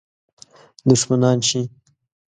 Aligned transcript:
دښمنان 0.89 1.39
شي. 1.47 1.61